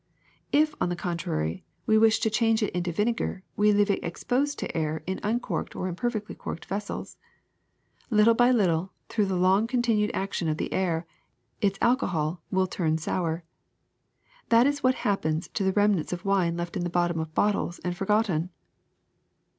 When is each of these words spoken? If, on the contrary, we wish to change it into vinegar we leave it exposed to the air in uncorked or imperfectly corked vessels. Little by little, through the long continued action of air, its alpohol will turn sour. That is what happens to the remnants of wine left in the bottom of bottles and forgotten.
If, 0.51 0.73
on 0.81 0.89
the 0.89 0.95
contrary, 0.95 1.63
we 1.85 1.95
wish 1.95 2.17
to 2.21 2.31
change 2.31 2.63
it 2.63 2.73
into 2.73 2.91
vinegar 2.91 3.43
we 3.55 3.71
leave 3.71 3.91
it 3.91 4.03
exposed 4.03 4.57
to 4.57 4.65
the 4.65 4.75
air 4.75 5.03
in 5.05 5.19
uncorked 5.21 5.75
or 5.75 5.87
imperfectly 5.87 6.33
corked 6.33 6.65
vessels. 6.65 7.17
Little 8.09 8.33
by 8.33 8.49
little, 8.51 8.93
through 9.09 9.27
the 9.27 9.35
long 9.35 9.67
continued 9.67 10.09
action 10.15 10.47
of 10.49 10.59
air, 10.71 11.05
its 11.61 11.77
alpohol 11.83 12.41
will 12.49 12.65
turn 12.65 12.97
sour. 12.97 13.43
That 14.49 14.65
is 14.65 14.81
what 14.81 14.95
happens 15.05 15.49
to 15.49 15.63
the 15.63 15.71
remnants 15.73 16.11
of 16.11 16.25
wine 16.25 16.57
left 16.57 16.75
in 16.75 16.83
the 16.83 16.89
bottom 16.89 17.19
of 17.19 17.35
bottles 17.35 17.77
and 17.85 17.95
forgotten. 17.95 18.49